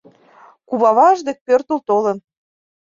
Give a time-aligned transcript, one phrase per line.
[0.67, 2.17] Куваваж дек пӧртыл толын.